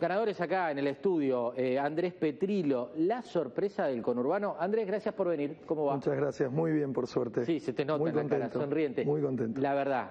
Ganadores 0.00 0.40
acá 0.40 0.70
en 0.70 0.78
el 0.78 0.86
estudio, 0.86 1.52
eh, 1.56 1.76
Andrés 1.76 2.12
Petrilo, 2.14 2.92
la 2.98 3.20
sorpresa 3.20 3.86
del 3.86 4.00
conurbano. 4.00 4.54
Andrés, 4.58 4.86
gracias 4.86 5.12
por 5.12 5.26
venir. 5.26 5.56
¿Cómo 5.66 5.86
va? 5.86 5.96
Muchas 5.96 6.16
gracias, 6.16 6.52
muy 6.52 6.70
bien, 6.70 6.92
por 6.92 7.08
suerte. 7.08 7.44
Sí, 7.44 7.58
se 7.58 7.72
te 7.72 7.84
nota 7.84 7.98
muy 7.98 8.10
en 8.10 8.16
la 8.16 8.28
cara 8.28 8.50
sonriente. 8.50 9.04
Muy 9.04 9.20
contento. 9.20 9.60
La 9.60 9.74
verdad, 9.74 10.10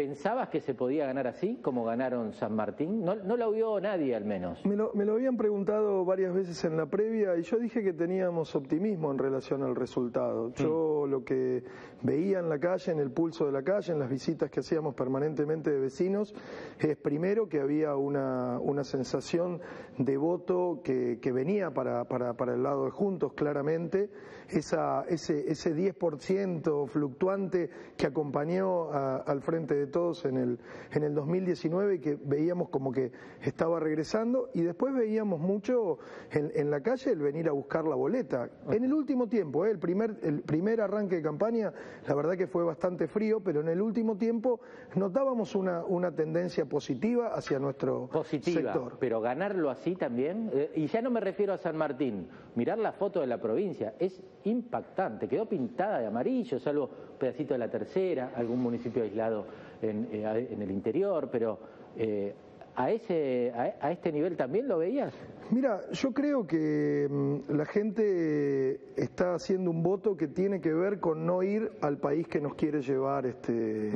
¿pensabas 0.00 0.48
que 0.48 0.62
se 0.62 0.72
podía 0.74 1.04
ganar 1.04 1.26
así, 1.26 1.58
como 1.60 1.84
ganaron 1.84 2.32
San 2.32 2.56
Martín? 2.56 3.04
No, 3.04 3.16
no 3.16 3.36
lo 3.36 3.50
vio 3.50 3.78
nadie, 3.80 4.14
al 4.16 4.24
menos. 4.24 4.64
Me 4.64 4.74
lo, 4.74 4.92
me 4.94 5.04
lo 5.04 5.12
habían 5.12 5.36
preguntado 5.36 6.06
varias 6.06 6.32
veces 6.32 6.64
en 6.64 6.78
la 6.78 6.86
previa 6.86 7.36
y 7.36 7.42
yo 7.42 7.58
dije 7.58 7.82
que 7.82 7.92
teníamos 7.92 8.54
optimismo 8.56 9.10
en 9.10 9.18
relación 9.18 9.62
al 9.62 9.76
resultado. 9.76 10.54
Yo 10.54 11.06
lo 11.06 11.22
que 11.22 11.62
veía 12.00 12.38
en 12.38 12.48
la 12.48 12.58
calle, 12.58 12.92
en 12.92 12.98
el 12.98 13.10
pulso 13.10 13.44
de 13.44 13.52
la 13.52 13.62
calle, 13.62 13.92
en 13.92 13.98
las 13.98 14.08
visitas 14.08 14.50
que 14.50 14.60
hacíamos 14.60 14.94
permanentemente 14.94 15.70
de 15.70 15.78
vecinos, 15.80 16.34
es 16.78 16.96
primero 16.96 17.46
que 17.46 17.60
había 17.60 17.94
una, 17.96 18.58
una 18.58 18.84
sensación 18.84 19.60
de 19.98 20.16
voto 20.16 20.80
que, 20.82 21.18
que 21.20 21.30
venía 21.30 21.72
para, 21.74 22.04
para, 22.06 22.32
para 22.38 22.54
el 22.54 22.62
lado 22.62 22.86
de 22.86 22.90
Juntos, 22.90 23.34
claramente, 23.34 24.08
esa, 24.48 25.04
ese, 25.08 25.50
ese 25.52 25.74
10% 25.76 26.88
fluctuante 26.88 27.68
que 27.98 28.06
acompañó 28.06 28.90
a- 28.90 29.18
al 29.18 29.42
frente 29.42 29.74
de 29.74 29.86
todos 29.90 30.24
en 30.24 30.36
el, 30.36 30.58
en 30.92 31.02
el 31.02 31.14
2019 31.14 31.96
y 31.96 31.98
que 31.98 32.18
veíamos 32.22 32.68
como 32.68 32.92
que 32.92 33.12
estaba 33.42 33.80
regresando 33.80 34.50
y 34.54 34.62
después 34.62 34.94
veíamos 34.94 35.40
mucho 35.40 35.98
en, 36.30 36.50
en 36.54 36.70
la 36.70 36.80
calle 36.82 37.10
el 37.12 37.18
venir 37.18 37.48
a 37.48 37.52
buscar 37.52 37.84
la 37.84 37.94
boleta. 37.96 38.48
En 38.70 38.84
el 38.84 38.92
último 38.92 39.28
tiempo, 39.28 39.66
¿eh? 39.66 39.70
el, 39.70 39.78
primer, 39.78 40.16
el 40.22 40.40
primer 40.42 40.80
arranque 40.80 41.16
de 41.16 41.22
campaña, 41.22 41.72
la 42.06 42.14
verdad 42.14 42.36
que 42.36 42.46
fue 42.46 42.64
bastante 42.64 43.06
frío, 43.08 43.40
pero 43.40 43.60
en 43.60 43.68
el 43.68 43.80
último 43.80 44.16
tiempo 44.16 44.60
notábamos 44.94 45.54
una, 45.54 45.84
una 45.84 46.10
tendencia 46.14 46.64
positiva 46.66 47.34
hacia 47.34 47.58
nuestro 47.58 48.08
Positiva, 48.08 48.72
sector. 48.72 48.96
pero 49.00 49.20
ganarlo 49.20 49.70
así 49.70 49.96
también. 49.96 50.50
eh, 50.52 50.70
y 50.74 50.86
ya 50.86 51.02
no 51.02 51.10
me 51.10 51.20
refiero 51.20 51.52
a 51.52 51.58
San 51.58 51.76
Martín. 51.76 52.28
Mirar 52.54 52.78
la 52.78 52.92
foto 52.92 53.20
de 53.20 53.26
la 53.26 53.38
provincia 53.40 53.94
es 53.98 54.20
impactante. 54.44 55.28
Quedó 55.28 55.46
pintada 55.48 55.98
de 56.00 56.06
amarillo, 56.06 56.58
salvo 56.58 56.88
pedacito 57.18 57.54
de 57.54 57.58
la 57.58 57.70
tercera, 57.70 58.32
algún 58.36 58.60
municipio 58.60 59.02
aislado 59.02 59.46
en, 59.82 60.08
eh, 60.12 60.48
en 60.50 60.62
el 60.62 60.70
interior, 60.70 61.28
pero 61.30 61.58
eh, 61.96 62.34
a, 62.76 62.90
ese, 62.90 63.52
a, 63.54 63.86
a 63.86 63.92
este 63.92 64.12
nivel 64.12 64.36
también 64.36 64.68
lo 64.68 64.78
veías. 64.78 65.12
Mira, 65.52 65.80
yo 65.90 66.12
creo 66.12 66.46
que 66.46 67.08
mm, 67.10 67.52
la 67.56 67.64
gente 67.64 68.80
está 68.94 69.34
haciendo 69.34 69.72
un 69.72 69.82
voto 69.82 70.16
que 70.16 70.28
tiene 70.28 70.60
que 70.60 70.72
ver 70.72 71.00
con 71.00 71.26
no 71.26 71.42
ir 71.42 71.72
al 71.80 71.98
país 71.98 72.28
que 72.28 72.40
nos 72.40 72.54
quiere 72.54 72.82
llevar 72.82 73.26
este 73.26 73.90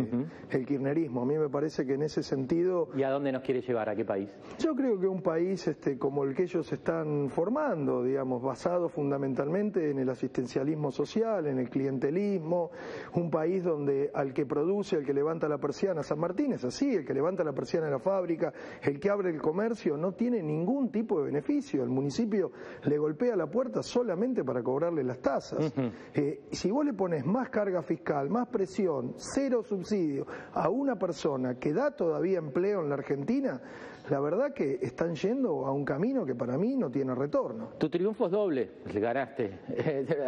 el 0.51 0.67
kirchnerismo. 0.67 1.23
A 1.23 1.25
mí 1.25 1.39
me 1.39 1.49
parece 1.49 1.87
que 1.87 1.95
en 1.95 2.03
ese 2.03 2.25
sentido 2.25 2.89
¿Y 2.97 3.05
a 3.05 3.11
dónde 3.11 3.31
nos 3.31 3.43
quiere 3.43 3.61
llevar? 3.61 3.89
¿A 3.89 3.95
qué 3.95 4.05
país? 4.05 4.29
yo 4.59 4.75
creo 4.75 4.99
que 4.99 5.07
un 5.07 5.23
país 5.23 5.65
este, 5.69 5.97
como 5.97 6.25
el 6.25 6.35
que 6.35 6.43
ellos 6.43 6.73
están 6.73 7.29
formando, 7.31 8.03
digamos, 8.03 8.43
basado 8.43 8.89
fundamentalmente 8.89 9.91
en 9.91 10.01
el 10.01 10.09
asistencialismo 10.09 10.91
social, 10.91 11.47
en 11.47 11.61
el 11.61 11.71
clientelismo, 11.71 12.73
un 13.15 13.31
país 13.31 13.63
donde 13.63 14.11
al 14.13 14.33
que 14.33 14.45
produce, 14.45 14.97
al 14.97 15.05
que 15.05 15.15
levanta 15.15 15.49
la 15.49 15.59
persiana, 15.59 16.03
San 16.03 16.19
Martín 16.19 16.53
es 16.53 16.65
así, 16.65 16.97
el 16.97 17.05
que 17.05 17.15
levanta 17.15 17.45
la 17.45 17.53
persiana 17.53 17.87
de 17.87 17.93
la 17.93 18.01
fábrica, 18.01 18.53
el 18.83 18.99
que 18.99 19.09
abre 19.09 19.31
el 19.31 19.41
comercio, 19.41 19.97
no 19.97 20.13
tiene 20.13 20.43
ningún 20.43 20.91
tipo 20.91 21.21
de 21.21 21.27
beneficio. 21.27 21.44
El 21.47 21.91
municipio 21.91 22.53
le 22.85 22.97
golpea 22.97 23.37
la 23.37 23.47
puerta 23.47 23.83
solamente 23.83 24.43
para 24.43 24.63
cobrarle 24.63 25.05
las 25.05 25.19
tasas. 25.19 25.73
Eh, 26.15 26.45
si 26.51 26.71
vos 26.71 26.85
le 26.85 26.95
pones 26.95 27.25
más 27.27 27.51
carga 27.51 27.83
fiscal, 27.83 28.31
más 28.31 28.49
presión, 28.49 29.15
cero 29.17 29.63
subsidio 29.63 30.27
a 30.53 30.69
una 30.71 30.97
persona 30.97 31.59
que 31.59 31.73
da 31.73 31.91
todavía 31.91 32.39
empleo 32.39 32.81
en 32.81 32.89
la 32.89 32.95
Argentina, 32.95 33.61
la 34.11 34.21
verdad 34.21 34.53
que 34.53 34.79
están 34.83 35.15
yendo 35.15 35.65
a 35.65 35.73
un 35.73 35.85
camino 35.85 36.27
que 36.27 36.35
para 36.35 36.59
mí 36.59 36.77
no 36.77 36.91
tiene 36.91 37.15
retorno. 37.15 37.71
Tu 37.79 37.89
triunfo 37.89 38.27
es 38.27 38.33
doble, 38.33 38.71
ganaste, 38.95 39.61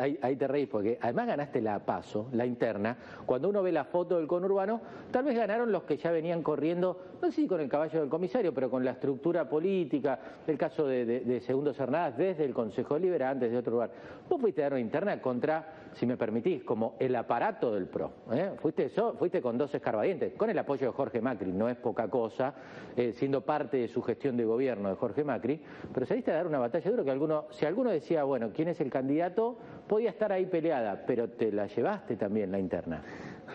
ahí, 0.22 0.36
te 0.36 0.48
reís, 0.48 0.68
porque 0.68 0.98
además 1.00 1.27
ganaste 1.27 1.60
la 1.60 1.78
paso, 1.84 2.28
la 2.33 2.46
interna. 2.46 2.96
Cuando 3.27 3.48
uno 3.48 3.62
ve 3.62 3.73
la 3.73 3.84
foto 3.84 4.17
del 4.17 4.27
conurbano, 4.27 4.80
tal 5.11 5.24
vez 5.24 5.36
ganaron 5.36 5.70
los 5.73 5.83
que 5.83 5.98
ya 5.98 6.11
venían 6.11 6.42
corriendo, 6.42 6.98
no 7.20 7.30
sé 7.30 7.42
si 7.42 7.46
con 7.46 7.61
el 7.61 7.68
caballo 7.68 8.01
del 8.01 8.08
comisario, 8.08 8.55
pero 8.55 8.70
con 8.70 8.84
la 8.84 8.92
estructura 8.92 9.48
política, 9.48 10.18
el 10.46 10.56
caso 10.56 10.86
de, 10.86 11.05
de, 11.05 11.20
de 11.20 11.40
Segundo 11.40 11.74
Cernadas 11.74 12.17
desde 12.17 12.45
el 12.45 12.55
Consejo 12.55 12.95
Deliberante, 12.95 13.46
desde 13.46 13.58
otro 13.58 13.72
lugar. 13.72 13.90
Vos 14.28 14.40
fuiste 14.40 14.62
a 14.62 14.64
dar 14.64 14.72
una 14.72 14.80
interna 14.80 15.20
contra, 15.20 15.90
si 15.92 16.06
me 16.06 16.17
permitís, 16.17 16.64
como 16.64 16.95
el 16.98 17.14
aparato 17.14 17.74
del 17.74 17.86
PRO. 17.86 18.11
¿eh? 18.33 18.52
Fuiste, 18.58 18.86
eso, 18.86 19.14
fuiste 19.18 19.42
con 19.42 19.58
dos 19.58 19.74
escarbadientes, 19.74 20.33
con 20.34 20.48
el 20.48 20.58
apoyo 20.58 20.86
de 20.86 20.92
Jorge 20.92 21.20
Macri, 21.20 21.52
no 21.52 21.68
es 21.68 21.77
poca 21.77 22.08
cosa, 22.08 22.55
eh, 22.96 23.12
siendo 23.12 23.42
parte 23.42 23.65
de 23.70 23.88
su 23.88 24.02
gestión 24.02 24.36
de 24.36 24.44
gobierno 24.44 24.88
de 24.88 24.96
Jorge 24.96 25.24
Macri, 25.24 25.60
pero 25.92 26.06
saliste 26.06 26.30
a 26.30 26.34
dar 26.34 26.46
una 26.46 26.58
batalla 26.58 26.90
duro 26.90 27.04
que 27.04 27.10
alguno, 27.10 27.46
si 27.50 27.64
alguno 27.66 27.90
decía, 27.90 28.24
bueno, 28.24 28.50
¿quién 28.54 28.68
es 28.68 28.80
el 28.80 28.90
candidato? 28.90 29.56
Podía 29.86 30.10
estar 30.10 30.32
ahí 30.32 30.46
peleada, 30.46 31.04
pero 31.06 31.28
te 31.30 31.50
la 31.52 31.66
llevaste 31.66 32.16
también 32.16 32.52
la 32.52 32.58
interna. 32.58 33.02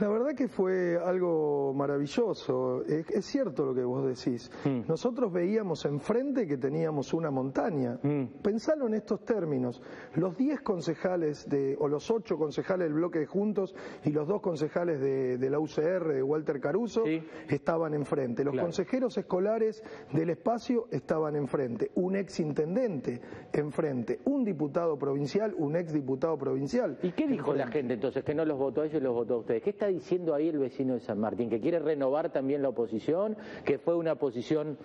La 0.02 0.10
verdad 0.10 0.34
que 0.36 0.48
fue 0.48 0.98
algo 0.98 1.74
maravilloso. 1.76 2.84
Es, 2.86 3.08
es 3.12 3.24
cierto 3.24 3.66
lo 3.68 3.76
que 3.76 3.84
vos 3.84 4.04
decís. 4.04 4.50
Mm. 4.66 4.88
Nosotros 4.88 5.32
veíamos 5.32 5.86
enfrente 5.86 6.48
que 6.48 6.58
teníamos 6.58 7.14
una 7.14 7.30
montaña. 7.30 8.00
Mm. 8.02 8.42
Pensalo 8.42 8.88
en 8.88 8.96
estos 8.96 9.24
términos. 9.24 9.80
Los 10.16 10.36
10 10.36 10.62
concejales 10.62 11.48
de, 11.48 11.78
o 11.80 11.88
los 11.88 12.10
8 12.10 12.36
concejales 12.36 12.88
del 12.88 12.96
bloque 12.96 13.20
de 13.20 13.28
Juntos 13.28 13.76
y 14.04 14.10
los 14.10 14.28
dos 14.28 14.42
concejales 14.42 15.00
de, 15.00 15.38
de 15.38 15.50
la 15.52 15.60
UCR, 15.60 16.14
de 16.16 16.24
Walter 16.24 16.60
Caruso, 16.60 17.04
Sí. 17.06 17.22
estaban 17.50 17.94
enfrente. 17.94 18.44
Los 18.44 18.54
Claro. 18.54 18.66
consejeros 18.70 19.16
escolares 19.20 19.84
del 20.14 20.32
espacio 20.32 20.88
estaban 20.90 21.36
enfrente. 21.36 21.92
Un 21.94 22.16
ex 22.16 22.40
intendente 22.40 23.22
enfrente. 23.54 24.20
Un 24.26 24.44
diputado 24.44 24.98
provincial, 24.98 25.54
un 25.60 25.76
ex 25.76 25.94
diputado 25.94 26.40
provincial. 26.40 26.98
¿Y 27.04 27.12
qué 27.12 27.28
dijo 27.28 27.54
la 27.54 27.68
gente 27.68 27.94
entonces? 27.94 28.24
Que 28.24 28.34
no 28.34 28.46
los 28.46 28.58
votó 28.58 28.82
a 28.82 28.86
ellos 28.88 29.00
y 29.00 29.04
los 29.04 29.14
votó 29.14 29.36
a 29.36 29.38
ustedes. 29.38 29.62
¿Qué 29.62 29.70
está 29.70 29.91
diciendo 29.92 30.34
ahí 30.34 30.50
el 30.50 30.60
vecino 30.60 30.94
de 30.94 31.00
San 31.00 31.20
Martín? 31.20 31.50
¿Que 31.50 31.60
quiere 31.60 31.80
renovar 31.80 32.32
también 32.32 32.62
la 32.62 32.70
oposición? 32.70 33.38
¿Que 33.66 33.78
fue 33.78 33.96
una 33.96 34.14
oposición 34.14 34.78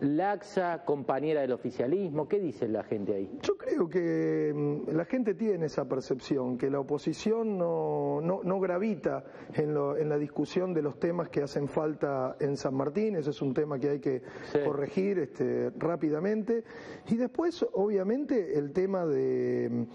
laxa, 0.00 0.84
compañera 0.84 1.40
del 1.40 1.52
oficialismo? 1.52 2.28
¿Qué 2.28 2.38
dice 2.38 2.68
la 2.68 2.84
gente 2.84 3.14
ahí? 3.14 3.38
Yo 3.42 3.56
creo 3.56 3.88
que 3.88 4.52
mm, 4.54 4.90
la 4.94 5.04
gente 5.04 5.34
tiene 5.34 5.66
esa 5.66 5.88
percepción, 5.88 6.56
que 6.56 6.70
la 6.70 6.78
oposición 6.80 7.58
no, 7.58 8.20
no, 8.22 8.40
no 8.44 8.60
gravita 8.60 9.24
en, 9.54 9.74
lo- 9.74 9.96
en 9.96 10.08
la 10.08 10.16
discusión 10.18 10.72
de 10.72 10.82
los 10.82 10.98
temas 11.00 11.28
que 11.30 11.42
hacen 11.42 11.66
falta 11.68 12.36
en 12.38 12.56
San 12.56 12.74
Martín, 12.74 13.16
ese 13.16 13.30
es 13.30 13.42
un 13.42 13.52
tema 13.54 13.78
que 13.78 13.90
hay 13.90 13.98
que 14.00 14.22
Sí. 14.52 14.58
corregir 14.64 15.18
este, 15.18 15.70
rápidamente. 15.76 16.62
Y 17.08 17.16
después, 17.16 17.66
obviamente, 17.72 18.56
el 18.58 18.72
tema 18.72 19.04
de... 19.04 19.86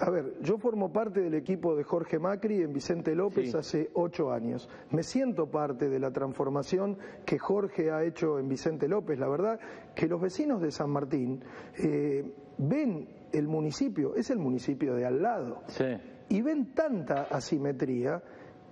A 0.00 0.10
ver, 0.10 0.34
yo 0.42 0.58
formo 0.58 0.92
parte 0.92 1.20
del 1.20 1.34
equipo 1.34 1.74
de 1.74 1.82
Jorge 1.82 2.18
Macri 2.20 2.62
en 2.62 2.72
Vicente 2.72 3.14
López 3.16 3.50
Sí. 3.50 3.56
hace 3.56 3.90
ocho 3.94 4.30
años. 4.32 4.68
Me 4.90 5.02
siento 5.02 5.50
parte 5.50 5.88
de 5.88 5.98
la 5.98 6.12
transformación 6.12 6.96
que 7.26 7.38
Jorge 7.38 7.90
ha 7.90 8.04
hecho 8.04 8.38
en 8.38 8.48
Vicente 8.48 8.86
López. 8.86 9.18
La 9.18 9.28
verdad 9.28 9.58
que 9.96 10.06
los 10.06 10.20
vecinos 10.20 10.60
de 10.62 10.70
San 10.70 10.90
Martín 10.90 11.42
eh, 11.82 12.32
ven 12.58 13.08
el 13.32 13.48
municipio, 13.48 14.14
es 14.14 14.30
el 14.30 14.38
municipio 14.38 14.94
de 14.94 15.04
al 15.04 15.20
lado, 15.20 15.62
Sí. 15.66 15.84
y 16.28 16.42
ven 16.42 16.74
tanta 16.74 17.22
asimetría. 17.30 18.22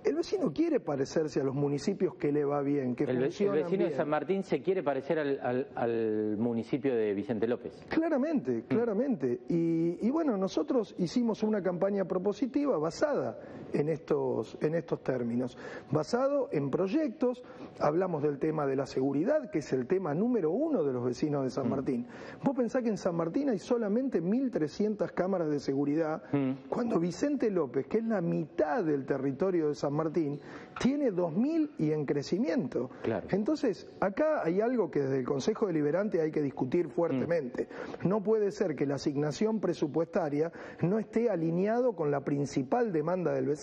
El 0.03 0.15
vecino 0.15 0.53
quiere 0.53 0.79
parecerse 0.79 1.41
a 1.41 1.43
los 1.43 1.53
municipios 1.53 2.15
que 2.15 2.31
le 2.31 2.45
va 2.45 2.61
bien, 2.61 2.95
que 2.95 3.03
El, 3.03 3.09
el 3.11 3.17
vecino 3.23 3.51
de. 3.53 3.91
San 3.91 4.07
Martín 4.09 4.43
se 4.43 4.61
quiere 4.61 4.81
parecer 4.81 5.19
al, 5.19 5.39
al- 5.41 5.67
al 5.75 6.37
municipio 6.37 6.95
de 6.95 7.13
Vicente 7.13 7.45
López. 7.47 7.73
Claramente, 7.89 8.63
claramente. 8.67 9.41
Y, 9.49 9.97
y 10.05 10.09
bueno, 10.09 10.37
nosotros 10.37 10.95
hicimos 10.97 11.43
una 11.43 11.61
campaña 11.61 12.05
propositiva 12.05 12.77
basada 12.77 13.37
en 13.73 13.89
estos, 13.89 14.57
en 14.61 14.75
estos 14.75 15.03
términos, 15.03 15.57
basado 15.91 16.49
en 16.51 16.69
proyectos, 16.69 17.43
hablamos 17.79 18.23
del 18.23 18.39
tema 18.39 18.65
de 18.65 18.75
la 18.75 18.85
seguridad, 18.85 19.49
que 19.51 19.59
es 19.59 19.73
el 19.73 19.87
tema 19.87 20.13
número 20.13 20.51
uno 20.51 20.83
de 20.83 20.93
los 20.93 21.03
vecinos 21.03 21.41
de 21.43 21.47
Mm. 21.47 21.51
San 21.51 21.69
Martín. 21.69 22.07
Vos 22.43 22.55
pensás 22.55 22.83
que 22.83 22.89
en 22.89 22.97
San 22.97 23.15
Martín 23.15 23.49
hay 23.49 23.59
solamente 23.59 24.21
1.300 24.21 25.11
cámaras 25.11 25.49
de 25.49 25.59
seguridad, 25.59 26.21
Mm. 26.31 26.51
cuando 26.69 26.99
Vicente 26.99 27.49
López, 27.49 27.87
que 27.87 27.97
es 27.99 28.03
la 28.05 28.21
mitad 28.21 28.83
del 28.83 29.05
territorio 29.05 29.69
de 29.69 29.75
San 29.75 29.93
Martín, 29.93 30.39
tiene 30.79 31.11
2.000 31.11 31.71
y 31.77 31.91
en 31.91 32.05
crecimiento. 32.05 32.89
Claro. 33.03 33.27
Entonces, 33.31 33.89
acá 33.99 34.41
hay 34.43 34.61
algo 34.61 34.91
que 34.91 35.01
desde 35.01 35.19
el 35.19 35.25
Consejo 35.25 35.67
Deliberante 35.67 36.21
hay 36.21 36.31
que 36.31 36.41
discutir 36.41 36.89
fuertemente. 36.89 37.67
No 38.03 38.21
puede 38.21 38.51
ser 38.51 38.75
que 38.75 38.85
la 38.85 38.95
asignación 38.95 39.59
presupuestaria 39.59 40.51
no 40.81 40.99
esté 40.99 41.29
alineado 41.29 41.95
con 41.95 42.11
la 42.11 42.21
principal 42.21 42.91
demanda 42.91 43.31
del 43.33 43.45
vecino. 43.45 43.56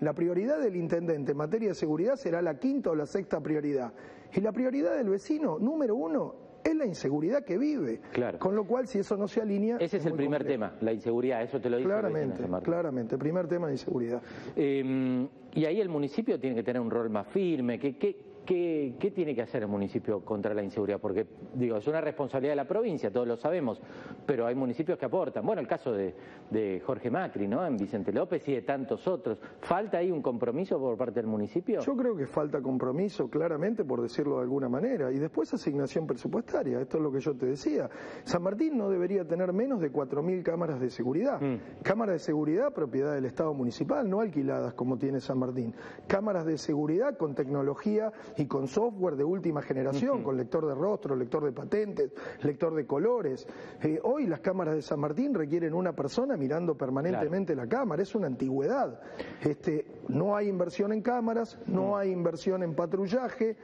La 0.00 0.12
prioridad 0.12 0.60
del 0.60 0.76
intendente 0.76 1.32
en 1.32 1.38
materia 1.38 1.68
de 1.68 1.74
seguridad 1.74 2.16
será 2.16 2.42
la 2.42 2.58
quinta 2.58 2.90
o 2.90 2.94
la 2.94 3.06
sexta 3.06 3.40
prioridad. 3.40 3.92
Y 4.34 4.40
la 4.40 4.52
prioridad 4.52 4.96
del 4.96 5.08
vecino, 5.08 5.58
número 5.58 5.96
uno, 5.96 6.34
es 6.64 6.74
la 6.74 6.86
inseguridad 6.86 7.44
que 7.44 7.56
vive. 7.56 8.00
Claro. 8.12 8.38
Con 8.38 8.54
lo 8.54 8.64
cual, 8.64 8.86
si 8.86 8.98
eso 8.98 9.16
no 9.16 9.28
se 9.28 9.40
alinea... 9.40 9.76
Ese 9.78 9.98
es 9.98 10.06
el 10.06 10.12
primer 10.12 10.42
complejo. 10.42 10.70
tema, 10.70 10.76
la 10.80 10.92
inseguridad, 10.92 11.42
eso 11.42 11.60
te 11.60 11.70
lo 11.70 11.78
dice 11.78 11.88
vecino 11.88 12.08
Claramente, 12.08 12.64
claramente. 12.64 13.18
Primer 13.18 13.48
tema 13.48 13.66
de 13.68 13.74
inseguridad. 13.74 14.22
Eh, 14.54 15.26
y 15.54 15.64
ahí 15.64 15.80
el 15.80 15.88
municipio 15.88 16.38
tiene 16.38 16.56
que 16.56 16.62
tener 16.62 16.80
un 16.80 16.90
rol 16.90 17.10
más 17.10 17.26
firme. 17.28 17.78
¿Qué, 17.78 17.96
qué, 17.96 18.27
¿qué, 18.48 18.94
¿qué, 18.98 19.10
tiene 19.10 19.34
que 19.34 19.42
hacer 19.42 19.62
el 19.62 19.68
municipio 19.68 20.24
contra 20.24 20.54
la 20.54 20.62
inseguridad? 20.62 20.98
Porque, 20.98 21.26
digo, 21.52 21.76
es 21.76 21.86
una 21.86 22.00
responsabilidad 22.00 22.52
de 22.52 22.56
la 22.56 22.66
provincia, 22.66 23.12
todos 23.12 23.28
lo 23.28 23.36
sabemos, 23.36 23.78
pero 24.24 24.46
hay 24.46 24.54
municipios 24.54 24.98
que 24.98 25.04
aportan. 25.04 25.44
Bueno, 25.44 25.60
el 25.60 25.68
caso 25.68 25.92
de, 25.92 26.14
de 26.50 26.80
Jorge 26.80 27.10
Macri, 27.10 27.46
¿no? 27.46 27.66
En 27.66 27.76
Vicente 27.76 28.10
López 28.10 28.48
y 28.48 28.54
de 28.54 28.62
tantos 28.62 29.06
otros. 29.06 29.38
¿Falta 29.60 29.98
ahí 29.98 30.10
un 30.10 30.22
compromiso 30.22 30.78
por 30.78 30.96
parte 30.96 31.20
del 31.20 31.26
municipio? 31.26 31.80
Yo 31.80 31.94
creo 31.94 32.16
que 32.16 32.26
falta 32.26 32.62
compromiso, 32.62 33.28
claramente, 33.28 33.84
por 33.84 34.00
decirlo 34.00 34.36
de 34.36 34.42
alguna 34.42 34.70
manera. 34.70 35.12
Y 35.12 35.18
después 35.18 35.52
asignación 35.52 36.06
presupuestaria. 36.06 36.80
Esto 36.80 36.96
es 36.96 37.02
lo 37.02 37.12
que 37.12 37.20
yo 37.20 37.36
te 37.36 37.44
decía. 37.44 37.90
San 38.24 38.42
Martín 38.42 38.78
no 38.78 38.88
debería 38.88 39.26
tener 39.26 39.52
menos 39.52 39.78
de 39.78 39.92
4.000 39.92 40.42
cámaras 40.42 40.80
de 40.80 40.88
seguridad. 40.88 41.38
Mm. 41.38 41.82
Cámaras 41.82 42.14
de 42.14 42.18
seguridad 42.20 42.72
propiedad 42.72 43.14
del 43.14 43.26
Estado 43.26 43.52
municipal, 43.52 44.08
no 44.08 44.20
alquiladas 44.20 44.72
como 44.72 44.96
tiene 44.96 45.20
San 45.20 45.38
Martín. 45.38 45.74
Cámaras 46.06 46.46
de 46.46 46.56
seguridad 46.56 47.18
con 47.18 47.34
tecnología 47.34 48.10
y 48.38 48.46
con 48.46 48.68
software 48.68 49.16
de 49.16 49.24
última 49.24 49.62
generación, 49.62 50.22
con 50.22 50.36
lector 50.36 50.66
de 50.66 50.74
rostro, 50.74 51.16
lector 51.16 51.44
de 51.44 51.52
patentes, 51.52 52.12
lector 52.42 52.72
de 52.74 52.86
colores. 52.86 53.46
Eh, 53.82 54.00
hoy 54.04 54.26
las 54.26 54.40
cámaras 54.40 54.76
de 54.76 54.82
San 54.82 55.00
Martín 55.00 55.34
requieren 55.34 55.74
una 55.74 55.92
persona 55.92 56.36
mirando 56.36 56.76
permanentemente 56.76 57.56
la 57.56 57.66
cámara, 57.66 58.02
es 58.02 58.14
una 58.14 58.28
antigüedad. 58.28 59.00
Este, 59.42 59.86
no 60.06 60.36
hay 60.36 60.48
inversión 60.48 60.92
en 60.92 61.02
cámaras, 61.02 61.58
no 61.66 61.88
mm. 61.88 61.94
hay 61.94 62.10
inversión 62.12 62.62
en 62.62 62.74
patrullaje, 62.74 63.56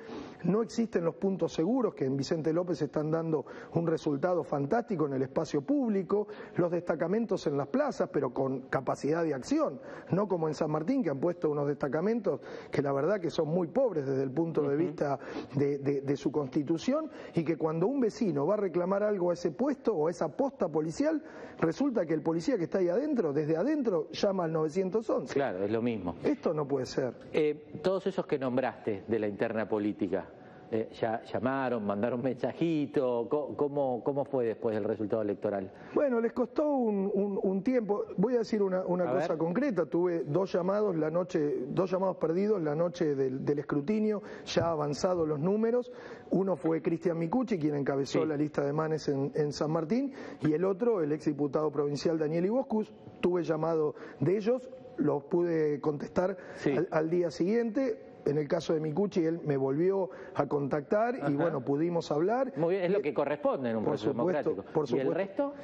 no 0.43 0.61
existen 0.61 1.05
los 1.05 1.15
puntos 1.15 1.53
seguros 1.53 1.95
que 1.95 2.05
en 2.05 2.17
Vicente 2.17 2.53
López 2.53 2.83
están 2.83 3.13
dando 3.13 3.47
un 3.75 3.87
resultado 3.87 4.43
fantástico 4.43 5.07
en 5.07 5.15
el 5.15 5.23
espacio 5.23 5.63
público, 5.63 6.27
los 6.57 6.71
destacamentos 6.73 7.47
en 7.47 7.57
las 7.57 7.69
plazas, 7.69 8.11
pero 8.13 8.35
con 8.35 8.63
capacidad 8.63 9.23
de 9.23 9.35
acción, 9.35 9.81
no 10.11 10.27
como 10.27 10.49
en 10.49 10.55
San 10.55 10.71
Martín, 10.71 11.03
que 11.03 11.11
han 11.11 11.21
puesto 11.21 11.49
unos 11.49 11.69
destacamentos 11.69 12.41
que 12.73 12.83
la 12.83 12.93
verdad 12.93 13.21
que 13.21 13.31
son 13.31 13.49
muy 13.49 13.69
pobres 13.69 14.07
desde 14.07 14.23
el 14.23 14.33
punto 14.33 14.64
de 14.69 14.77
vista 14.77 15.19
de, 15.55 16.17
su 16.17 16.31
constitución 16.31 17.11
y 17.35 17.45
que 17.45 17.57
cuando 17.57 17.87
un 17.87 18.01
vecino 18.01 18.47
va 18.47 18.55
a 18.55 18.59
reclamar 18.59 19.03
algo 19.03 19.31
a 19.31 19.35
ese 19.35 19.51
puesto 19.51 19.95
o 19.95 20.09
a 20.09 20.11
esa 20.11 20.29
posta 20.29 20.69
policial, 20.69 21.23
resulta 21.59 22.07
que 22.07 22.15
el 22.15 22.23
policía 22.23 22.57
que 22.57 22.65
está 22.65 22.79
ahí 22.79 22.89
adentro, 22.89 23.33
desde 23.33 23.57
adentro, 23.57 24.09
llama 24.13 24.45
al 24.45 24.53
911. 24.53 25.35
Claro, 25.35 25.65
es 25.65 25.71
lo 25.71 25.83
mismo. 25.83 26.17
Esto 26.23 26.55
no 26.55 26.67
puede 26.67 26.87
ser. 26.87 27.15
Eh, 27.33 27.81
todos 27.83 28.07
esos 28.07 28.27
que 28.27 28.39
nombraste 28.39 29.05
de 29.07 29.19
la 29.19 29.27
interna 29.27 29.69
política, 29.69 30.29
eh, 30.71 30.89
ya 31.01 31.23
llamaron, 31.25 31.85
mandaron 31.85 32.23
mensajito, 32.23 33.29
¿cómo, 33.57 34.03
¿cómo 34.03 34.25
fue 34.25 34.47
después 34.47 34.75
del 34.75 34.85
resultado 34.85 35.23
electoral? 35.23 35.71
Bueno, 35.95 36.21
les 36.21 36.33
costó 36.33 36.69
un, 36.69 37.63
tiempo. 37.63 38.05
Voy 38.17 38.35
a 38.35 38.39
decir 38.39 38.63
una, 38.63 38.83
cosa 38.83 39.37
concreta. 39.39 39.87
Tuve 39.87 40.25
dos 40.25 40.53
llamados 40.53 40.97
la 40.97 41.11
noche, 41.11 41.67
dos 41.69 41.91
llamados 41.91 42.17
perdidos 42.17 42.63
la 42.63 42.75
noche 42.75 43.15
del, 43.15 43.59
escrutinio, 43.59 44.23
ya 44.47 44.71
avanzados 44.71 45.29
los 45.29 45.39
números. 45.39 45.93
Uno 46.31 46.57
fue 46.57 46.83
Cristian 46.83 47.19
Micucci, 47.19 47.59
quien 47.59 47.75
encabezó 47.75 48.25
la 48.25 48.37
lista 48.37 48.65
de 48.65 48.73
manes 48.73 49.09
en, 49.09 49.53
San 49.53 49.71
Martín, 49.71 50.13
y 50.41 50.53
el 50.53 50.65
otro, 50.65 51.03
el 51.03 51.13
exdiputado 51.13 51.71
provincial 51.71 52.19
Daniel 52.19 52.47
Iboscus. 52.47 52.93
Tuve 53.21 53.43
llamado 53.43 53.95
de 54.21 54.37
ellos, 54.37 54.69
los 54.97 55.25
pude 55.25 55.81
contestar 55.81 56.37
al 56.91 57.11
día 57.11 57.31
siguiente 57.31 58.14
en 58.27 58.39
el 58.39 58.49
caso 58.49 58.75
de 58.75 58.81
Micucci, 58.81 59.25
él 59.25 59.41
me 59.45 59.57
volvió 59.57 60.11
a 60.35 60.47
contactar 60.47 61.17
y 61.29 61.35
bueno, 61.35 61.65
pudimos 61.65 62.11
hablar. 62.11 62.53
Muy 62.57 62.75
bien, 62.75 62.85
es 62.85 62.91
lo 62.91 63.03
que 63.03 63.13
corresponde 63.13 63.71
en 63.71 63.77
un 63.77 63.85
proceso 63.85 64.11
democrático. 64.11 64.63
Por 64.73 64.87
supuesto. 64.87 64.97
¿Y 64.97 65.01
el 65.01 65.15
resto? 65.15 65.55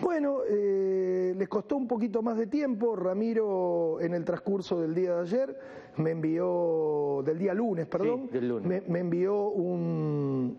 Bueno, 0.00 0.38
eh, 0.48 1.34
les 1.36 1.48
costó 1.48 1.76
un 1.76 1.86
poquito 1.86 2.22
más 2.22 2.36
de 2.36 2.46
tiempo. 2.46 2.96
Ramiro, 2.96 4.00
en 4.00 4.14
el 4.14 4.24
transcurso 4.24 4.80
del 4.80 4.94
día 4.94 5.14
de 5.16 5.20
ayer, 5.22 5.58
me 5.96 6.10
envió, 6.10 7.22
del 7.24 7.38
día 7.38 7.54
lunes, 7.54 7.86
perdón, 7.86 8.28
Me, 8.64 8.98
envió 8.98 9.48
un, 9.48 10.58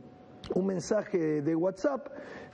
un 0.55 0.65
mensaje 0.65 1.41
de 1.41 1.55
WhatsApp 1.55 2.07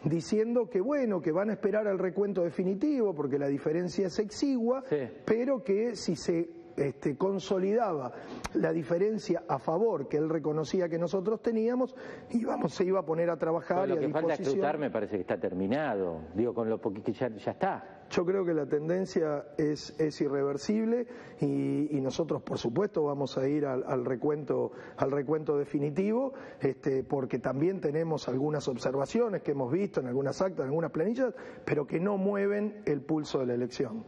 diciendo 0.04 0.70
que 0.70 0.80
bueno, 0.82 1.22
que 1.22 1.32
van 1.32 1.50
a 1.50 1.54
esperar 1.54 1.88
al 1.88 2.00
recuento 2.00 2.44
definitivo 2.44 3.14
porque 3.14 3.40
la 3.40 3.48
diferencia 3.48 4.08
es 4.08 4.20
exigua, 4.20 4.84
pero 5.26 5.64
que 5.64 5.96
si 5.96 6.16
se 6.16 6.57
este, 6.78 7.18
consolidaba 7.18 8.14
la 8.54 8.72
diferencia 8.72 9.44
a 9.48 9.58
favor 9.58 10.08
que 10.08 10.18
él 10.18 10.30
reconocía 10.30 10.88
que 10.88 11.00
nosotros 11.00 11.42
teníamos, 11.42 11.96
íbamos, 12.30 12.74
se 12.74 12.86
iba 12.86 13.00
a 13.00 13.06
poner 13.06 13.30
a 13.30 13.38
trabajar. 13.38 13.90
lo 13.90 13.98
que 13.98 14.10
falta 14.10 14.34
escrutar 14.34 14.78
me 14.78 14.92
parece 14.92 15.16
que 15.16 15.22
está 15.22 15.40
terminado, 15.40 16.22
digo, 16.36 16.54
con 16.54 16.70
lo 16.70 16.80
que 16.80 17.12
ya, 17.14 17.30
ya 17.30 17.52
está. 17.52 18.07
Yo 18.10 18.26
creo 18.26 18.46
que 18.46 18.54
la 18.54 18.66
tendencia 18.66 19.46
es, 19.58 20.00
es 20.00 20.22
irreversible 20.22 21.08
y, 21.42 22.00
nosotros, 22.02 22.42
por 22.42 22.58
supuesto, 22.58 23.04
vamos 23.04 23.38
a 23.38 23.48
ir 23.48 23.66
al, 23.66 24.06
recuento, 24.06 24.72
al 24.96 25.12
recuento 25.12 25.58
definitivo, 25.58 26.34
este, 26.62 27.04
porque 27.04 27.40
también 27.40 27.82
tenemos 27.82 28.30
algunas 28.30 28.68
observaciones 28.70 29.42
que 29.42 29.52
hemos 29.52 29.72
visto 29.72 30.00
en 30.00 30.08
algunas 30.08 30.42
actas, 30.42 30.60
en 30.60 30.68
algunas 30.68 30.92
planillas, 30.92 31.34
pero 31.66 31.86
que 31.86 32.00
no 32.00 32.18
mueven 32.18 32.82
el 32.86 33.02
pulso 33.02 33.40
de 33.40 33.48
la 33.48 33.54
elección. 33.56 34.06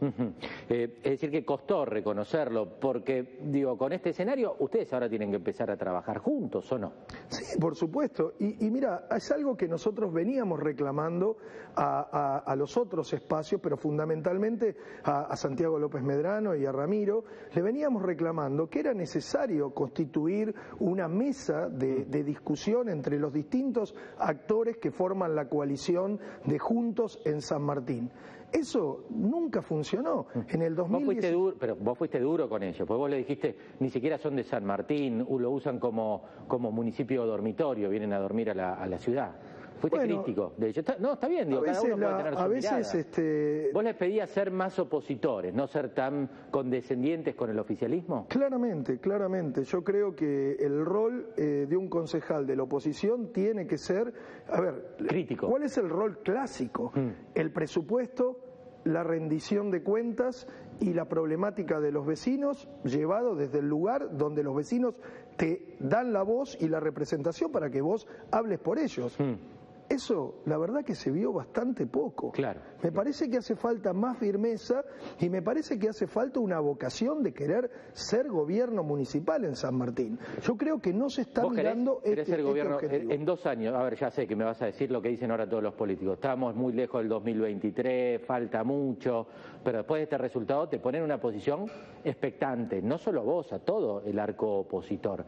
Eh, 0.68 0.98
es 1.02 1.10
decir, 1.12 1.30
que 1.30 1.44
costó 1.44 1.84
reconocerlo, 1.84 2.80
porque, 2.80 3.38
digo, 3.42 3.76
con 3.76 3.92
este 3.92 4.10
escenario, 4.10 4.56
ustedes 4.58 4.92
ahora 4.92 5.08
tienen 5.08 5.30
que 5.30 5.36
empezar 5.36 5.70
a 5.70 5.76
trabajar 5.76 6.18
juntos, 6.18 6.70
¿o 6.72 6.78
no? 6.78 6.92
Sí, 7.28 7.58
por 7.60 7.76
supuesto. 7.76 8.34
Y, 8.38 8.70
mira, 8.70 9.06
es 9.14 9.30
algo 9.30 9.56
que 9.56 9.68
nosotros 9.68 10.12
veníamos 10.12 10.58
reclamando 10.58 11.36
a, 11.76 12.38
a 12.38 12.56
los 12.56 12.76
otros 12.76 13.12
espacios, 13.12 13.60
pero 13.60 13.76
fundamentalmente 13.90 14.76
a, 15.02 15.34
Santiago 15.34 15.76
López 15.76 16.00
Medrano 16.00 16.54
y 16.54 16.64
a 16.64 16.70
Ramiro, 16.70 17.24
le 17.52 17.60
veníamos 17.60 18.04
reclamando 18.04 18.68
que 18.68 18.78
era 18.78 18.94
necesario 18.94 19.74
constituir 19.74 20.54
una 20.78 21.08
mesa 21.08 21.68
de, 21.68 22.04
discusión 22.22 22.88
entre 22.88 23.18
los 23.18 23.32
distintos 23.32 23.96
actores 24.18 24.76
que 24.76 24.92
forman 24.92 25.34
la 25.34 25.48
coalición 25.48 26.20
de 26.44 26.56
Juntos 26.60 27.20
en 27.24 27.42
San 27.42 27.62
Martín. 27.62 28.12
Eso 28.52 29.06
nunca 29.10 29.60
funcionó. 29.60 30.26
En 30.48 30.62
el 30.62 30.76
2010... 30.76 30.90
Vos 30.90 31.04
fuiste 31.04 31.32
duro, 31.32 31.56
pero 31.58 31.76
vos 31.76 31.98
fuiste 31.98 32.20
duro 32.20 32.48
con 32.48 32.62
ellos, 32.62 32.86
porque 32.86 32.98
vos 32.98 33.10
le 33.10 33.16
dijiste, 33.16 33.56
ni 33.80 33.90
siquiera 33.90 34.18
son 34.18 34.36
de 34.36 34.44
San 34.44 34.64
Martín, 34.64 35.26
lo 35.28 35.50
usan 35.50 35.80
como, 35.80 36.22
como 36.46 36.70
municipio 36.70 37.26
dormitorio, 37.26 37.88
vienen 37.88 38.12
a 38.12 38.20
dormir 38.20 38.50
a 38.50 38.54
la, 38.54 38.74
a 38.74 38.86
la 38.86 38.98
ciudad. 38.98 39.34
Fuiste 39.80 39.98
crítico. 39.98 40.52
De 40.56 40.68
hecho, 40.68 40.82
no, 40.98 41.14
está 41.14 41.26
bien, 41.28 41.48
digo, 41.48 41.62
cada 41.62 41.80
uno 41.82 41.96
puede 41.96 42.16
tener 42.16 42.34
su 42.34 42.40
a 42.40 42.48
veces, 42.48 42.94
este... 42.94 43.70
¿Vos 43.72 43.82
les 43.82 43.96
pedías 43.96 44.28
ser 44.28 44.50
más 44.50 44.78
opositores, 44.78 45.54
no 45.54 45.66
ser 45.66 45.94
tan 45.94 46.28
condescendientes 46.50 47.34
con 47.34 47.50
el 47.50 47.58
oficialismo? 47.58 48.26
Claramente, 48.28 48.98
claramente. 48.98 49.64
Yo 49.64 49.82
creo 49.82 50.14
que 50.14 50.52
el 50.60 50.84
rol 50.84 51.32
eh, 51.36 51.66
de 51.68 51.76
un 51.76 51.88
concejal 51.88 52.46
de 52.46 52.56
la 52.56 52.64
oposición 52.64 53.32
tiene 53.32 53.66
que 53.66 53.78
ser, 53.78 54.12
a 54.48 54.60
ver, 54.60 54.96
crítico. 55.08 55.48
¿Cuál 55.48 55.62
es 55.62 55.78
el 55.78 55.88
rol 55.88 56.18
clásico? 56.18 56.92
Mm. 56.94 57.08
El 57.34 57.50
presupuesto, 57.50 58.38
la 58.84 59.02
rendición 59.02 59.70
de 59.70 59.82
cuentas 59.82 60.46
y 60.80 60.94
la 60.94 61.06
problemática 61.06 61.80
de 61.80 61.92
los 61.92 62.06
vecinos 62.06 62.68
llevado 62.84 63.34
desde 63.34 63.58
el 63.58 63.68
lugar 63.68 64.16
donde 64.16 64.42
los 64.42 64.56
vecinos 64.56 64.94
te 65.36 65.76
dan 65.78 66.12
la 66.12 66.22
voz 66.22 66.56
y 66.60 66.68
la 66.68 66.80
representación 66.80 67.52
para 67.52 67.70
que 67.70 67.80
vos 67.80 68.06
hables 68.30 68.58
por 68.58 68.78
ellos. 68.78 69.18
Mm. 69.18 69.59
Eso, 69.90 70.36
la 70.46 70.56
verdad 70.56 70.84
que 70.84 70.94
se 70.94 71.10
vio 71.10 71.32
bastante 71.32 71.84
poco. 71.84 72.30
Claro. 72.30 72.60
Me 72.80 72.92
parece 72.92 73.28
que 73.28 73.38
hace 73.38 73.56
falta 73.56 73.92
más 73.92 74.18
firmeza 74.18 74.84
y 75.18 75.28
me 75.28 75.42
parece 75.42 75.80
que 75.80 75.88
hace 75.88 76.06
falta 76.06 76.38
una 76.38 76.60
vocación 76.60 77.24
de 77.24 77.34
querer 77.34 77.68
ser 77.92 78.28
gobierno 78.28 78.84
municipal 78.84 79.44
en 79.44 79.56
San 79.56 79.74
Martín. 79.74 80.16
Yo 80.42 80.56
creo 80.56 80.78
que 80.78 80.92
no 80.92 81.10
se 81.10 81.22
está 81.22 81.42
mirando 81.48 82.02
este, 82.04 82.24
ser 82.24 82.38
este 82.38 82.42
gobierno 82.42 82.78
en 82.80 83.24
dos 83.24 83.44
años. 83.46 83.74
A 83.74 83.82
ver, 83.82 83.96
ya 83.96 84.12
sé 84.12 84.28
que 84.28 84.36
me 84.36 84.44
vas 84.44 84.62
a 84.62 84.66
decir 84.66 84.92
lo 84.92 85.02
que 85.02 85.08
dicen 85.08 85.32
ahora 85.32 85.48
todos 85.48 85.64
los 85.64 85.74
políticos. 85.74 86.14
Estamos 86.14 86.54
muy 86.54 86.72
lejos 86.72 87.00
del 87.00 87.08
2023, 87.08 88.24
falta 88.24 88.62
mucho, 88.62 89.26
pero 89.64 89.78
después 89.78 89.98
de 89.98 90.04
este 90.04 90.18
resultado 90.18 90.68
te 90.68 90.78
ponen 90.78 91.00
en 91.00 91.06
una 91.06 91.20
posición 91.20 91.66
expectante, 92.04 92.80
no 92.80 92.96
solo 92.96 93.24
vos, 93.24 93.52
a 93.52 93.58
todo 93.58 94.02
el 94.02 94.20
arco 94.20 94.60
opositor. 94.60 95.26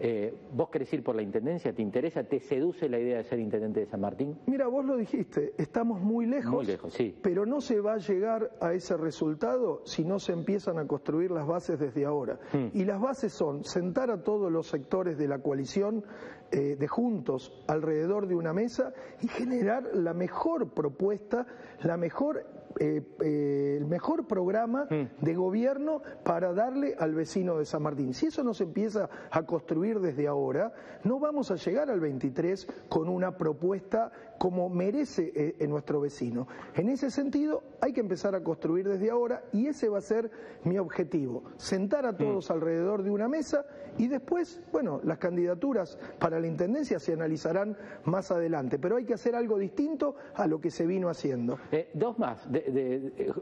Eh, 0.00 0.34
¿Vos 0.52 0.68
querés 0.70 0.92
ir 0.92 1.02
por 1.02 1.14
la 1.14 1.22
intendencia? 1.22 1.72
¿Te 1.72 1.82
interesa? 1.82 2.24
¿Te 2.24 2.40
seduce 2.40 2.88
la 2.88 2.98
idea 2.98 3.18
de 3.18 3.24
ser 3.24 3.38
intendente 3.38 3.80
de 3.80 3.86
San 3.86 4.00
Martín? 4.00 4.38
Mira, 4.46 4.66
vos 4.66 4.84
lo 4.84 4.96
dijiste, 4.96 5.52
estamos 5.58 6.00
muy 6.00 6.26
lejos, 6.26 6.52
muy 6.52 6.66
lejos 6.66 6.92
sí. 6.92 7.14
pero 7.22 7.46
no 7.46 7.60
se 7.60 7.80
va 7.80 7.94
a 7.94 7.98
llegar 7.98 8.50
a 8.60 8.72
ese 8.72 8.96
resultado 8.96 9.82
si 9.84 10.04
no 10.04 10.18
se 10.18 10.32
empiezan 10.32 10.78
a 10.78 10.86
construir 10.86 11.30
las 11.30 11.46
bases 11.46 11.78
desde 11.78 12.04
ahora. 12.04 12.38
Hmm. 12.52 12.68
Y 12.72 12.84
las 12.84 13.00
bases 13.00 13.32
son 13.32 13.64
sentar 13.64 14.10
a 14.10 14.22
todos 14.22 14.50
los 14.50 14.66
sectores 14.66 15.18
de 15.18 15.28
la 15.28 15.40
coalición 15.40 16.04
eh, 16.50 16.76
de 16.76 16.86
juntos 16.88 17.50
alrededor 17.66 18.26
de 18.26 18.34
una 18.34 18.52
mesa 18.52 18.92
y 19.22 19.28
generar 19.28 19.84
la 19.94 20.12
mejor 20.12 20.74
propuesta, 20.74 21.46
la 21.82 21.96
mejor 21.96 22.44
eh, 22.78 23.02
eh, 23.20 23.76
el 23.78 23.86
mejor 23.86 24.26
programa 24.26 24.86
mm. 24.90 25.24
de 25.24 25.34
gobierno 25.34 26.02
para 26.24 26.52
darle 26.52 26.94
al 26.98 27.14
vecino 27.14 27.58
de 27.58 27.64
San 27.64 27.82
Martín. 27.82 28.14
Si 28.14 28.26
eso 28.26 28.42
no 28.42 28.54
se 28.54 28.64
empieza 28.64 29.08
a 29.30 29.42
construir 29.44 30.00
desde 30.00 30.26
ahora, 30.26 30.72
no 31.04 31.18
vamos 31.18 31.50
a 31.50 31.56
llegar 31.56 31.90
al 31.90 32.00
23 32.00 32.66
con 32.88 33.08
una 33.08 33.36
propuesta 33.36 34.12
como 34.38 34.68
merece 34.68 35.32
eh, 35.34 35.56
en 35.58 35.70
nuestro 35.70 36.00
vecino. 36.00 36.48
En 36.74 36.88
ese 36.88 37.10
sentido, 37.10 37.62
hay 37.80 37.92
que 37.92 38.00
empezar 38.00 38.34
a 38.34 38.42
construir 38.42 38.88
desde 38.88 39.10
ahora 39.10 39.44
y 39.52 39.66
ese 39.66 39.88
va 39.88 39.98
a 39.98 40.02
ser 40.02 40.30
mi 40.64 40.78
objetivo, 40.78 41.44
sentar 41.56 42.06
a 42.06 42.16
todos 42.16 42.50
mm. 42.50 42.52
alrededor 42.52 43.02
de 43.02 43.10
una 43.10 43.28
mesa 43.28 43.64
y 43.98 44.08
después, 44.08 44.60
bueno, 44.72 45.00
las 45.04 45.18
candidaturas 45.18 45.98
para 46.18 46.40
la 46.40 46.46
Intendencia 46.46 46.98
se 46.98 47.12
analizarán 47.12 47.76
más 48.04 48.30
adelante, 48.30 48.78
pero 48.78 48.96
hay 48.96 49.04
que 49.04 49.14
hacer 49.14 49.36
algo 49.36 49.58
distinto 49.58 50.16
a 50.34 50.46
lo 50.46 50.60
que 50.60 50.70
se 50.70 50.86
vino 50.86 51.08
haciendo. 51.08 51.58
Dos 51.94 52.18
más. 52.18 52.50
De, 52.50 52.61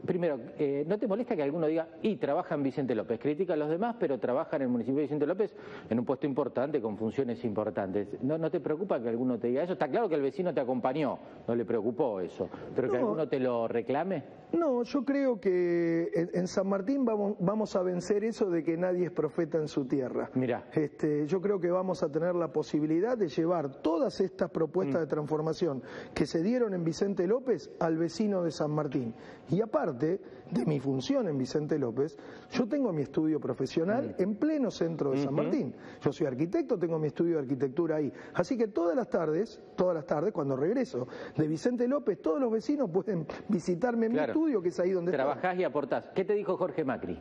primero, 0.05 0.39
eh, 0.57 0.85
¿no 0.87 0.97
te 0.97 1.07
molesta 1.07 1.35
que 1.35 1.43
alguno 1.43 1.67
diga, 1.67 1.87
y 2.01 2.17
trabaja 2.17 2.55
en 2.55 2.63
Vicente 2.63 2.95
López? 2.95 3.19
Critica 3.19 3.53
a 3.53 3.57
los 3.57 3.69
demás, 3.69 3.95
pero 3.99 4.19
trabaja 4.19 4.55
en 4.55 4.63
el 4.63 4.67
municipio 4.69 4.97
de 4.97 5.03
Vicente 5.03 5.25
López 5.25 5.53
en 5.89 5.99
un 5.99 6.05
puesto 6.05 6.25
importante, 6.25 6.81
con 6.81 6.97
funciones 6.97 7.43
importantes. 7.43 8.07
¿No, 8.21 8.37
no 8.37 8.49
te 8.49 8.59
preocupa 8.59 9.01
que 9.01 9.09
alguno 9.09 9.37
te 9.39 9.47
diga 9.47 9.63
eso? 9.63 9.73
Está 9.73 9.87
claro 9.87 10.09
que 10.09 10.15
el 10.15 10.21
vecino 10.21 10.53
te 10.53 10.61
acompañó, 10.61 11.19
no 11.47 11.55
le 11.55 11.65
preocupó 11.65 12.19
eso, 12.19 12.49
pero 12.75 12.89
que 12.89 12.97
alguno 12.97 13.27
te 13.27 13.39
lo 13.39 13.67
reclame. 13.67 14.41
No, 14.53 14.83
yo 14.83 15.05
creo 15.05 15.39
que 15.39 16.29
en, 16.33 16.47
San 16.47 16.67
Martín 16.67 17.05
vamos, 17.05 17.35
vamos, 17.39 17.75
a 17.75 17.83
vencer 17.83 18.25
eso 18.25 18.49
de 18.49 18.63
que 18.63 18.75
nadie 18.75 19.05
es 19.05 19.11
profeta 19.11 19.57
en 19.57 19.69
su 19.69 19.85
tierra. 19.85 20.29
Mira. 20.33 20.67
Este, 20.73 21.25
yo 21.25 21.39
creo 21.39 21.59
que 21.59 21.71
vamos 21.71 22.03
a 22.03 22.11
tener 22.11 22.35
la 22.35 22.51
posibilidad 22.51 23.17
de 23.17 23.29
llevar 23.29 23.81
todas 23.81 24.19
estas 24.19 24.49
propuestas 24.49 24.97
mm. 24.97 25.03
de 25.03 25.07
transformación 25.07 25.83
que 26.13 26.25
se 26.25 26.43
dieron 26.43 26.73
en 26.73 26.83
Vicente 26.83 27.27
López 27.27 27.71
al 27.79 27.97
vecino 27.97 28.43
de 28.43 28.51
San 28.51 28.71
Martín. 28.71 29.10
Y 29.49 29.61
aparte 29.61 30.19
de 30.49 30.65
mi 30.65 30.79
función 30.79 31.27
en 31.27 31.37
Vicente 31.37 31.77
López, 31.77 32.17
yo 32.51 32.67
tengo 32.67 32.91
mi 32.93 33.01
estudio 33.01 33.39
profesional 33.39 34.15
mm. 34.17 34.21
en 34.21 34.35
pleno 34.35 34.71
centro 34.71 35.11
de 35.11 35.23
San 35.23 35.33
Martín. 35.33 35.73
Yo 36.01 36.11
soy 36.11 36.27
arquitecto, 36.27 36.77
tengo 36.77 36.97
mi 36.99 37.07
estudio 37.07 37.35
de 37.35 37.41
arquitectura 37.41 37.97
ahí. 37.97 38.11
Así 38.33 38.57
que 38.57 38.67
todas 38.67 38.95
las 38.95 39.09
tardes, 39.09 39.61
todas 39.75 39.95
las 39.95 40.05
tardes, 40.05 40.33
cuando 40.33 40.55
regreso 40.55 41.07
de 41.35 41.47
Vicente 41.47 41.87
López, 41.87 42.21
todos 42.21 42.39
los 42.39 42.51
vecinos 42.51 42.89
pueden 42.89 43.25
visitarme 43.47 44.07
en 44.07 44.13
mi 44.13 44.19
estudio 44.19 44.61
que 44.61 44.69
es 44.69 44.79
ahí 44.79 44.91
donde 44.91 45.11
Trabajás 45.11 45.57
y 45.57 45.63
aportás. 45.63 46.09
¿Qué 46.15 46.25
te 46.25 46.33
dijo 46.33 46.57
Jorge 46.57 46.83
Macri? 46.83 47.19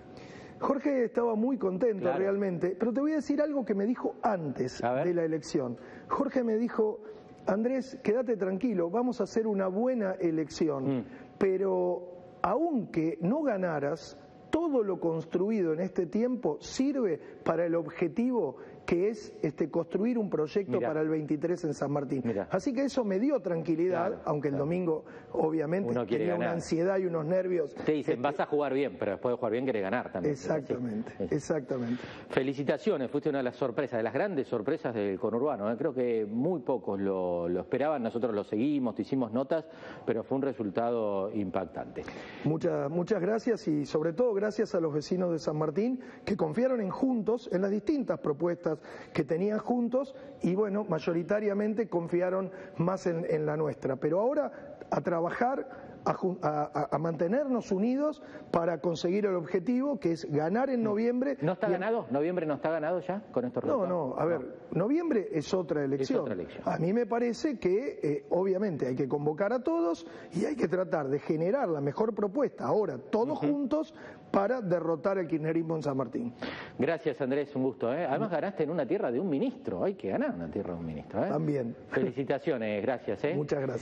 Jorge 0.60 1.04
estaba 1.04 1.34
muy 1.34 1.56
contento 1.56 2.12
realmente, 2.12 2.76
pero 2.78 2.92
te 2.92 3.00
voy 3.00 3.12
a 3.12 3.16
decir 3.16 3.40
algo 3.40 3.64
que 3.64 3.74
me 3.74 3.86
dijo 3.86 4.16
antes 4.22 4.80
de 4.80 5.14
la 5.14 5.24
elección. 5.24 5.78
Jorge 6.08 6.44
me 6.44 6.56
dijo, 6.58 7.00
Andrés, 7.46 7.98
quédate 8.02 8.36
tranquilo, 8.36 8.90
vamos 8.90 9.20
a 9.20 9.24
hacer 9.24 9.46
una 9.46 9.68
buena 9.68 10.12
elección, 10.20 10.98
mm. 10.98 11.04
Pero 11.40 12.02
aunque 12.42 13.16
no 13.22 13.42
ganaras, 13.42 14.18
todo 14.50 14.84
lo 14.84 15.00
construido 15.00 15.72
en 15.72 15.80
este 15.80 16.04
tiempo 16.04 16.58
sirve 16.60 17.18
para 17.42 17.64
el 17.64 17.74
objetivo 17.74 18.56
que 18.90 19.08
es 19.08 19.32
este, 19.40 19.70
construir 19.70 20.18
un 20.18 20.28
proyecto 20.28 20.80
para 20.80 21.00
el 21.00 21.08
23 21.08 21.62
en 21.62 21.74
San 21.74 21.92
Martín. 21.92 22.24
Así 22.50 22.72
que 22.72 22.86
eso 22.86 23.04
me 23.04 23.20
dio 23.20 23.38
tranquilidad, 23.38 24.20
aunque 24.24 24.48
el 24.48 24.56
domingo 24.56 25.04
obviamente 25.30 25.94
tenía 26.06 26.34
una 26.34 26.50
ansiedad 26.50 26.98
y 26.98 27.06
unos 27.06 27.24
nervios. 27.24 27.72
Te 27.72 27.92
dicen, 27.92 28.14
este, 28.14 28.20
vas 28.20 28.40
a 28.40 28.46
jugar 28.46 28.74
bien, 28.74 28.96
pero 28.98 29.12
después 29.12 29.32
de 29.32 29.36
jugar 29.36 29.52
bien 29.52 29.64
querés 29.64 29.82
ganar 29.82 30.10
también. 30.10 30.32
Exactamente, 30.32 31.12
exactamente. 31.30 32.02
Felicitaciones, 32.30 33.08
fuiste 33.12 33.28
una 33.28 33.38
de 33.38 33.44
las 33.44 33.54
sorpresas, 33.54 33.96
de 33.96 34.02
las 34.02 34.12
grandes 34.12 34.48
sorpresas 34.48 34.92
del 34.92 35.20
conurbano. 35.20 35.70
¿eh? 35.70 35.76
Creo 35.78 35.94
que 35.94 36.26
muy 36.26 36.58
pocos 36.58 36.98
lo, 36.98 37.46
esperaban, 37.60 38.02
nosotros 38.02 38.34
lo 38.34 38.42
seguimos, 38.42 38.96
te 38.96 39.02
hicimos 39.02 39.30
notas, 39.30 39.66
pero 40.04 40.24
fue 40.24 40.36
un 40.36 40.42
resultado 40.42 41.30
impactante. 41.32 42.02
Muchas, 42.42 42.90
muchas 42.90 43.20
gracias 43.20 43.68
y 43.68 43.86
sobre 43.86 44.14
todo 44.14 44.34
gracias 44.34 44.74
a 44.74 44.80
los 44.80 44.92
vecinos 44.92 45.30
de 45.30 45.38
San 45.38 45.56
Martín 45.56 46.00
que 46.24 46.36
confiaron 46.36 46.80
en 46.80 46.90
Juntos 46.90 47.48
en 47.52 47.62
las 47.62 47.70
distintas 47.70 48.18
propuestas 48.18 48.79
que 49.12 49.24
tenían 49.24 49.58
juntos 49.58 50.14
y 50.42 50.54
bueno, 50.54 50.84
mayoritariamente 50.84 51.88
confiaron 51.88 52.50
más 52.76 53.06
en, 53.06 53.46
la 53.46 53.56
nuestra. 53.56 53.96
Pero 53.96 54.20
ahora 54.20 54.78
a 54.90 55.00
trabajar 55.00 55.89
a, 56.04 56.98
mantenernos 56.98 57.72
unidos 57.72 58.22
para 58.50 58.80
conseguir 58.80 59.26
el 59.26 59.34
objetivo 59.34 59.98
que 59.98 60.12
es 60.12 60.30
ganar 60.30 60.70
en 60.70 60.82
noviembre. 60.82 61.36
¿No 61.40 61.52
está 61.52 61.68
ganado? 61.68 62.06
¿Noviembre 62.10 62.46
no 62.46 62.54
está 62.54 62.70
ganado 62.70 63.00
ya 63.00 63.22
con 63.32 63.44
estos 63.44 63.64
resultados? 63.64 63.88
No, 63.88 64.08
no, 64.08 64.20
a 64.20 64.24
ver, 64.24 64.40
noviembre 64.72 65.28
es 65.32 65.52
otra, 65.54 65.84
elección. 65.84 66.26
A 66.64 66.78
mí 66.78 66.92
me 66.92 67.06
parece 67.06 67.58
que 67.58 68.00
eh, 68.02 68.26
obviamente 68.30 68.86
hay 68.86 68.96
que 68.96 69.08
convocar 69.08 69.52
a 69.52 69.62
todos 69.62 70.06
y 70.32 70.44
hay 70.44 70.56
que 70.56 70.68
tratar 70.68 71.08
de 71.08 71.18
generar 71.18 71.68
la 71.68 71.80
mejor 71.80 72.14
propuesta 72.14 72.64
ahora, 72.64 72.98
todos 72.98 73.38
juntos, 73.38 73.94
para 74.30 74.60
derrotar 74.60 75.18
el 75.18 75.26
kirchnerismo 75.26 75.76
en 75.76 75.82
San 75.82 75.96
Martín. 75.96 76.32
Gracias 76.78 77.20
Andrés, 77.20 77.54
un 77.56 77.64
gusto. 77.64 77.92
¿eh? 77.92 78.06
Además 78.06 78.30
ganaste 78.30 78.62
en 78.62 78.70
una 78.70 78.86
tierra 78.86 79.10
de 79.10 79.20
un 79.20 79.28
ministro, 79.28 79.84
hay 79.84 79.94
que 79.94 80.08
ganar 80.08 80.34
una 80.34 80.50
tierra 80.50 80.74
de 80.74 80.80
un 80.80 80.86
ministro. 80.86 81.24
¿eh? 81.24 81.28
También. 81.28 81.76
Felicitaciones, 81.88 82.82
gracias. 82.82 83.24
¿eh? 83.24 83.34
Muchas 83.34 83.60
gracias. 83.60 83.78